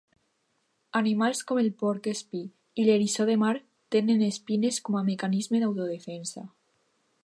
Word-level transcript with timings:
Animals 0.99 1.41
com 1.51 1.59
el 1.63 1.69
porc 1.83 2.09
espí 2.13 2.41
i 2.83 2.87
l'eriçó 2.87 3.29
de 3.31 3.37
mar 3.45 3.53
tenen 3.97 4.27
espines 4.33 4.85
com 4.89 5.01
a 5.03 5.07
mecanisme 5.15 5.63
d'autodefensa. 5.65 6.49